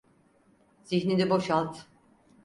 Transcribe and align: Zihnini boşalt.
Zihnini 0.83 1.29
boşalt. 1.29 1.77